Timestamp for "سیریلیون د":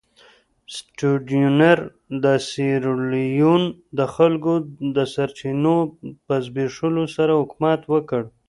2.49-3.99